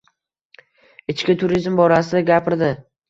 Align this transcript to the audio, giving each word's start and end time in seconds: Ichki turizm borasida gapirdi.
Ichki 1.15 1.35
turizm 1.43 1.77
borasida 1.81 2.23
gapirdi. 2.31 2.73